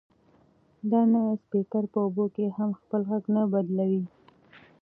[0.91, 4.03] دا نوی سپیکر په اوبو کې هم خپل غږ نه بدلوي.